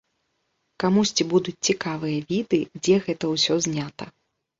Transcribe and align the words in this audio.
Камусьці 0.83 1.23
будуць 1.33 1.63
цікавыя 1.69 2.17
віды, 2.31 2.59
дзе 2.83 2.95
гэта 3.05 3.25
ўсё 3.35 3.59
знята. 3.67 4.09